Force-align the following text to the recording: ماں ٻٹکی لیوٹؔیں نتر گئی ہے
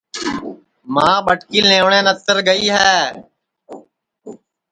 ماں 0.93 1.15
ٻٹکی 1.25 1.59
لیوٹؔیں 1.69 2.05
نتر 2.07 2.37
گئی 2.47 2.65
ہے 2.75 2.93